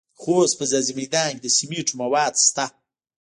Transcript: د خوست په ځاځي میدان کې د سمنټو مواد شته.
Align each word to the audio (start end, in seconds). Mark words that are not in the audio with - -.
د 0.13 0.17
خوست 0.21 0.55
په 0.59 0.65
ځاځي 0.71 0.93
میدان 0.99 1.27
کې 1.35 1.41
د 1.43 1.47
سمنټو 1.57 1.93
مواد 2.01 2.33
شته. 2.47 2.65